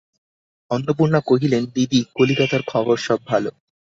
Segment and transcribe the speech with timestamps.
[0.71, 3.49] অন্নপূর্ণা কহিলেন, দিদি, কলিকাতার খবর সব ভালো।